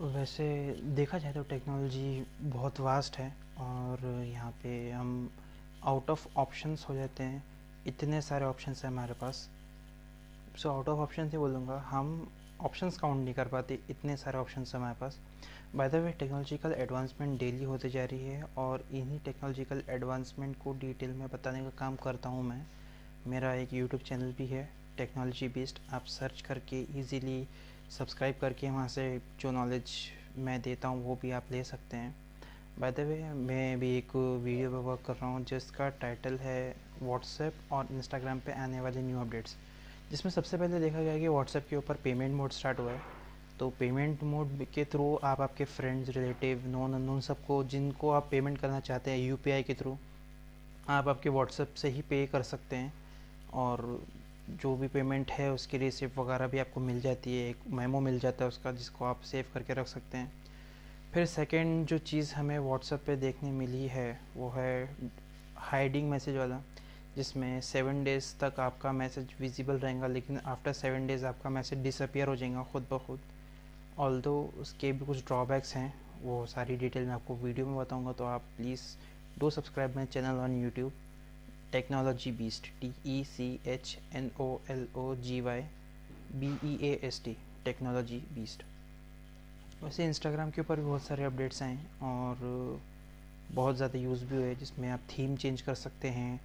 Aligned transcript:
वैसे 0.00 0.46
देखा 0.96 1.18
जाए 1.18 1.32
तो 1.32 1.42
टेक्नोलॉजी 1.50 2.26
बहुत 2.42 2.80
वास्ट 2.80 3.16
है 3.18 3.28
और 3.60 4.04
यहाँ 4.24 4.50
पे 4.62 4.90
हम 4.90 5.30
आउट 5.82 6.10
ऑफ़ 6.10 6.26
ऑप्शंस 6.38 6.84
हो 6.88 6.94
जाते 6.94 7.24
हैं। 7.24 7.42
इतने 7.86 8.20
सारे 8.22 8.44
ऑप्शंस 8.44 8.84
हैं 8.84 8.90
हमारे 8.90 9.14
पास। 9.20 9.48
सो 10.58 10.70
आउट 10.70 10.88
ऑफ़ 10.88 10.98
ऑप्शन 11.00 11.30
ही 11.30 11.38
बोलूँगा। 11.38 11.78
हम 11.88 12.28
ऑप्शंस 12.60 12.98
काउंट 12.98 13.24
नहीं 13.24 13.34
कर 13.34 13.48
पाते, 13.48 13.78
इतने 13.90 14.16
सारे 14.16 14.38
ऑप्शंस 14.38 14.74
हैं 14.74 14.80
हमारे 14.80 14.96
पास। 15.00 15.18
By 15.76 15.88
the 15.88 15.94
way 15.94 16.10
technological 16.18 16.72
advancement 16.72 17.38
daily 17.40 17.64
होते 17.64 17.90
जा 17.90 18.04
रही 18.04 18.24
है 18.24 18.42
और 18.58 18.84
इन्हीं 18.92 19.18
टेक्नोलॉजिकल 19.24 19.82
एडवांसमेंट 19.90 20.56
को 20.64 20.72
डिटेल 20.80 21.10
में 21.10 21.28
बताने 21.28 21.62
का 21.64 21.70
काम 21.78 21.96
करता 22.04 22.28
हूँ 22.28 22.42
मैं। 22.44 22.64
मेरा 23.26 23.54
एक 23.54 23.72
यूट्यूब 23.72 24.02
चैनल 24.02 24.32
भी 24.32 24.46
है 24.46 24.68
टेक्नोलॉजी 24.98 25.48
बेस्ड 25.48 25.78
आप 25.92 26.04
सर्च 26.10 26.40
करके 26.40 26.80
इजीली 27.00 27.46
सब्सक्राइब 27.90 28.34
करके 28.40 28.70
वहाँ 28.70 28.88
से 28.88 29.20
जो 29.40 29.50
नॉलेज 29.52 29.90
मैं 30.38 30.60
देता 30.62 30.88
हूँ, 30.88 31.04
वो 31.04 31.18
भी 31.22 31.30
आप 31.30 31.44
ले 31.52 31.62
सकते 31.64 31.96
हैं। 31.96 32.14
बाय 32.80 32.92
द 32.92 33.00
वे 33.00 33.18
मैं 33.34 33.78
भी 33.80 33.96
एक 33.98 34.14
वीडियो 34.16 34.70
पे 34.70 34.76
वर्क 34.78 35.02
कर 35.06 35.14
रहा 35.14 35.26
हूँ, 35.26 35.44
जिसका 35.44 35.88
टाइटल 36.00 36.38
है 36.38 36.74
व्हाट्सएप 37.02 37.72
और 37.72 37.88
इंस्टाग्राम 37.92 38.40
पे 38.40 38.52
आने 38.54 38.80
वाले 38.80 39.02
न्यू 39.02 39.20
अपडेट्स 39.20 39.56
जिसमें 40.10 40.30
सबसे 40.32 40.56
पहले 40.56 40.80
देखा 40.80 41.00
गया 41.00 41.18
कि 41.18 41.28
व्हाट्सएप 41.28 41.66
के 41.70 41.76
ऊपर 41.76 41.96
पेमेंट 42.04 42.34
मोड 42.34 42.52
स्टार्ट 42.52 42.78
हुआ 42.78 42.92
है। 42.92 43.00
तो 43.58 43.68
पेमेंट 43.78 44.22
मोड 44.24 44.64
के 44.74 44.84
थ्रू 44.84 45.14
आप 45.24 45.40
आपके 45.40 45.64
फ्रेंड्स 45.66 46.08
रिलेटिव 46.08 46.66
नॉन 46.68 46.94
अननोन 46.94 47.20
सबको, 47.20 47.62
जिनको 47.64 48.10
आप 48.10 48.28
पेमेंट 48.30 48.58
करना 48.58 48.80
चाहते 48.80 49.10
हैं 49.10 49.18
यूपीआई 49.18 49.62
के 49.62 49.74
थ्रू 49.74 49.96
आप 50.88 51.08
आपके 51.08 51.28
व्हाट्सएप 51.28 51.74
से 51.74 51.88
ही 51.88 52.02
पे 52.02 52.26
कर 52.26 52.42
सकते 52.44 52.76
हैं। 52.76 52.92
और 53.54 53.80
जो 54.50 54.74
भी 54.76 54.88
पेमेंट 54.88 55.30
है, 55.30 55.52
उसकी 55.52 55.78
रिसिप्ट 55.78 56.18
वगैरह 56.18 56.46
भी 56.46 56.58
आपको 56.58 56.80
मिल 56.80 57.00
जाती 57.00 57.36
है, 57.38 57.48
एक 57.50 57.56
मेमो 57.70 58.00
मिल 58.00 58.18
जाता 58.18 58.44
है 58.44 58.48
उसका 58.48 58.72
जिसको 58.72 59.04
आप 59.04 59.20
सेव 59.20 59.44
करके 59.54 59.74
रख 59.74 59.86
सकते 59.86 60.18
हैं। 60.18 60.32
फिर 61.14 61.26
सेकेंड 61.26 61.86
जो 61.86 61.98
चीज़ 61.98 62.34
हमें 62.34 62.58
व्हाट्सएप 62.58 63.02
पे 63.06 63.16
देखने 63.16 63.50
मिली 63.50 63.86
है, 63.86 64.20
वो 64.36 64.48
है 64.48 64.96
हाइडिंग 65.56 66.10
मैसेज 66.10 66.36
वाला, 66.36 66.60
जिसमें 67.16 67.60
सेवन 67.60 68.02
डेज़ 68.04 68.32
तक 68.40 68.60
आपका 68.60 68.92
मैसेज 68.92 69.34
विजिबल 69.40 69.78
रहेगा, 69.78 70.06
लेकिन 70.06 70.38
आफ्टर 70.38 70.72
सेवन 70.72 71.06
डेज़ 71.06 71.24
आपका 71.26 71.50
मैसेज 71.50 71.82
डिसअपियर 71.82 72.28
हो 72.28 72.36
जाएगा 72.36 72.62
खुद 72.62 72.86
ब 72.92 72.98
खुद। 72.98 73.20
ऑल 73.98 74.20
उसके 74.60 74.92
भी 74.92 75.06
कुछ 75.06 75.24
ड्रॉबैक्स 75.26 75.74
हैं, 75.74 75.92
वो 76.22 76.44
सारी 76.46 76.76
डिटेल 76.76 77.06
मैं 77.06 77.12
आपको 77.12 77.34
वीडियो 77.36 77.66
में 77.66 77.76
बताऊँगा 77.76 78.12
तो 78.12 78.24
आप 78.24 78.42
please 78.56 78.82
do 79.38 79.50
subscribe 79.50 79.96
my 79.96 80.06
channel 80.06 80.38
on 80.38 80.62
YouTube 80.62 80.92
technology 81.76 82.32
beast 82.32 82.70
T 82.80 82.92
E 83.06 83.22
C 83.26 83.48
H 83.68 83.96
N 84.16 84.30
O 84.40 84.48
L 84.70 84.86
O 84.96 85.14
G 85.22 85.40
Y 85.40 85.62
B 86.34 86.52
E 86.64 86.78
A 86.82 86.98
S 87.04 87.22
T 87.24 87.36
technology 87.64 88.18
beast 88.34 88.64
वैसे 89.82 90.04
इंस्टाग्राम 90.06 90.50
के 90.50 90.60
ऊपर 90.60 90.76
भी 90.76 90.84
बहुत 90.84 91.02
सारे 91.02 91.24
अपडेट्स 91.24 91.62
हैं 91.62 92.00
और 92.02 92.80
बहुत 93.50 93.76
ज़्यादा 93.76 93.98
यूज़ 93.98 94.24
भी 94.24 94.36
हुए 94.36 94.54
जिसमें 94.54 94.88
आप 94.90 95.00
थीम 95.08 95.36
चेंज 95.36 95.60
कर 95.62 95.74
सकते 95.74 96.08
हैं 96.10 96.40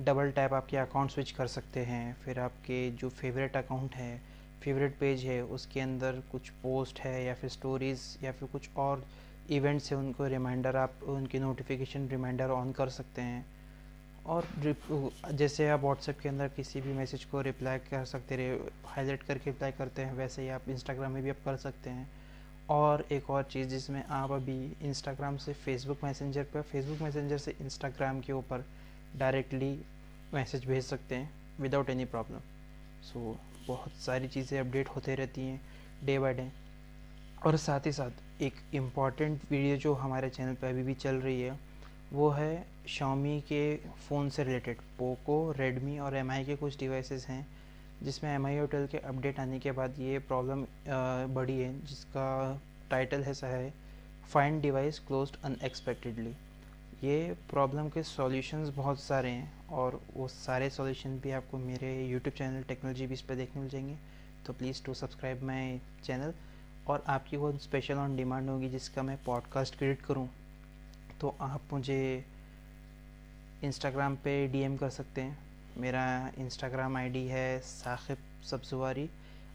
डबल 0.00 0.30
टैप 0.30 0.52
आपके 0.54 0.76
अकाउंट 0.76 1.10
स्विच 1.10 1.30
कर 1.30 1.46
सकते 1.46 1.80
हैं, 1.84 2.14
फिर 2.24 2.38
आपके 2.40 2.90
जो 2.92 3.08
फेवरेट 3.10 3.56
अकाउंट 3.56 3.94
है 3.94 4.20
फेवरेट 4.62 4.96
पेज 4.98 5.24
है, 5.24 5.42
उसके 5.44 5.80
अंदर 5.80 6.22
कुछ 6.32 6.48
पोस्ट 6.62 7.00
है 7.00 7.24
या 7.24 7.34
फिर 7.34 7.50
स्टोरीज़ 7.50 8.24
या 8.24 8.32
फिर 8.32 8.48
कुछ 8.52 8.68
और 8.76 9.04
इवेंट्स 9.50 9.90
है, 9.92 9.98
उनको 9.98 10.26
रिमाइंडर 10.26 10.76
आप, 10.76 11.02
उनके 11.08 11.38
नोटिफिकेशन 11.38 12.08
रिमाइंडर 12.08 12.50
ऑन 12.50 12.72
कर 12.72 12.88
सकते 12.88 13.22
हैं। 13.22 13.44
और 14.26 14.46
जैसे 15.32 15.68
आप 15.68 15.80
व्हाट्सएप 15.80 16.18
के 16.20 16.28
अंदर 16.28 16.48
किसी 16.56 16.80
भी 16.80 16.92
मैसेज 16.92 17.24
को 17.24 17.40
रिप्लाई 17.40 17.78
कर 17.90 18.04
सकते 18.04 18.36
रहे 18.36 18.56
हाईलाइट 18.86 19.22
करके 19.22 19.50
रिप्लाई 19.50 19.72
करते 19.72 20.02
हैं, 20.02 20.14
वैसे 20.14 20.42
ही 20.42 20.48
आप 20.48 20.68
इंस्टाग्राम 20.68 21.12
में 21.12 21.22
भी 21.22 21.30
आप 21.30 21.44
कर 21.44 21.56
सकते 21.56 21.90
हैं। 21.90 22.08
और 22.70 23.04
एक 23.12 23.30
और 23.30 23.42
चीज़ 23.42 23.68
जिसमें 23.68 24.02
आप 24.04 24.30
अभी 24.32 24.58
इंस्टाग्राम 24.82 25.36
से 25.36 25.52
फेसबुक 25.54 26.04
मैसेंजर 26.04 26.44
पर 26.54 26.62
फेसबुक 26.62 27.02
मैसेंजर 27.02 27.38
से 27.38 27.54
इंस्टाग्राम 27.60 28.20
के 28.20 28.32
ऊपर 28.32 28.64
डायरेक्टली 29.18 29.78
मैसेज 30.34 30.64
भेज 30.66 30.84
सकते 30.84 31.14
हैं 31.14 31.30
विदाउट 31.60 31.90
एनी 31.90 32.04
प्रॉब्लम 32.04 32.40
सो 33.02 33.36
बहुत 33.68 33.92
सारी 34.04 34.28
चीज़ें 34.28 34.58
अपडेट 34.60 34.88
होते 34.88 35.14
रहती 35.14 35.40
हैं 35.40 35.60
डे 36.04 36.18
बाय 36.18 36.34
डे 36.34 36.50
और 37.46 37.56
साथ 37.56 37.86
ही 37.86 37.92
साथ 37.92 38.42
एक 38.42 38.54
इंपॉर्टेंट 38.74 39.40
वीडियो 39.50 39.76
जो 39.76 39.92
हमारे 39.94 40.30
चैनल 40.30 40.54
पर 40.54 40.68
अभी 40.68 40.82
भी 40.82 40.94
चल 40.96 41.16
रही 41.16 41.40
है 41.42 41.58
वो 42.12 42.28
है 42.30 42.66
शामी 42.88 43.40
के 43.40 43.76
फ़ोन 43.76 44.28
से 44.30 44.44
रिलेटेड 44.44 44.80
पोको 44.98 45.52
रेडमी 45.52 45.98
और 45.98 46.16
एमआई 46.16 46.44
के 46.44 46.56
कुछ 46.56 46.78
डिवाइसेस 46.78 47.26
हैं, 47.28 47.46
जिसमें 48.02 48.30
एम 48.34 48.46
आई 48.46 48.66
के 48.72 48.98
अपडेट 48.98 49.40
आने 49.40 49.58
के 49.58 49.72
बाद 49.72 49.98
ये 49.98 50.18
प्रॉब्लम 50.18 50.64
बढ़ी 51.34 51.58
है, 51.58 51.86
जिसका 51.86 52.60
टाइटल 52.90 53.24
ऐसा 53.28 53.46
है 53.46 53.72
फाइंड 54.32 54.62
डिवाइस 54.62 54.98
क्लोज 54.98 55.32
अनएक्सपेक्टेडली 55.44 56.34
ये 57.04 57.36
प्रॉब्लम 57.50 57.88
के 57.88 58.02
सॉल्यूशंस 58.02 58.68
बहुत 58.76 59.00
सारे 59.00 59.30
हैं 59.30 59.68
और 59.68 60.00
वो 60.14 60.28
सारे 60.28 60.70
सॉल्यूशन 60.70 61.18
भी 61.18 61.30
आपको 61.30 61.58
मेरे 61.58 61.92
यूट्यूब 62.06 62.34
चैनल 62.34 62.62
टेक्नोलॉजी 62.62 63.06
बीस 63.06 63.22
पर 63.22 63.34
देखने 63.34 63.60
मिल 63.62 63.70
जाएँगे। 63.70 63.96
तो 64.46 64.52
please 64.52 64.82
to 64.84 64.94
subscribe 64.94 65.42
my 65.42 65.80
channel 66.04 66.32
और 66.88 67.04
आपकी 67.06 67.36
वो 67.36 67.52
स्पेशल 67.58 67.94
ऑन 67.94 68.16
डिमांड 68.16 68.48
होगी, 68.50 68.68
जिसका 68.68 69.02
मैं 69.02 69.18
पॉडकास्ट 69.24 69.78
क्रिएट 69.78 70.02
करूँ। 70.02 70.28
तो 71.20 71.34
आप 71.40 71.72
मुझे 71.72 72.24
इंस्टाग्राम 73.64 74.16
पे 74.16 74.46
डीएम 74.48 74.76
कर 74.76 74.90
सकते 74.90 75.20
हैं। 75.20 75.38
मेरा 75.78 76.32
इंस्टाग्राम 76.38 76.96
आईडी 76.96 77.26
है 77.26 77.58
साहिब 77.60 78.18
सब्जुआरी। 78.44 79.08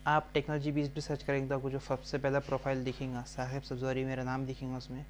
आप 0.08 0.30
टेक्नोलॉजी 0.34 0.72
बीस 0.72 0.94
भी 0.94 1.02
सर्च 1.02 1.24
करेंगे 1.24 1.48
तो 1.50 1.56
आपको 1.56 1.70
जो 1.70 1.80
सबसे 1.80 2.18
पहला 2.18 2.40
प्रोफ़ाइल 2.40 2.84
दिखेगा 2.84 3.22
साहिब 3.24 3.64
सब्जुआरी 3.64 4.04
मेरा 4.06 4.24
नाम 4.24 4.46
दिखेगा 4.46 4.78
उसमें। 4.78 5.06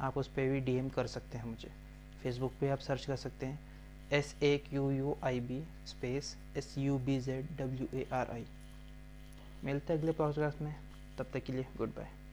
आप 0.00 0.18
उस 0.18 0.28
पर 0.28 0.50
भी 0.50 0.60
डीएम 0.60 0.88
कर 0.88 1.06
सकते 1.06 1.38
हैं 1.38 1.44
मुझे। 1.44 1.70
फेसबुक 2.22 2.52
पे 2.60 2.68
आप 2.70 2.78
सर्च 2.78 3.04
कर 3.04 3.16
सकते 3.16 3.46
हैं। 3.46 3.58
S 4.12 4.34
A 4.42 4.56
Q 4.68 4.90
U 4.90 5.16
I 5.24 5.40
B 5.40 5.62
space 5.86 6.36
S 6.56 6.74
U 6.78 6.98
B 6.98 7.18
Z 7.20 7.56
W 7.58 7.88
A 7.94 8.06
R 8.12 8.30
I 8.30 8.46
मिलते 9.64 9.92
हैं 9.92 10.00
अगले 10.00 10.12
पॉडकास्ट 10.12 10.62
में। 10.62 10.74
तब 11.18 11.30
तक 11.34 11.44
के 11.44 11.52
लिए 11.52 11.66
गुड 11.78 11.88
बाय 11.88 12.25